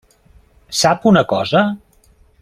Sap 0.77 1.05
una 1.11 1.23
cosa? 1.35 1.61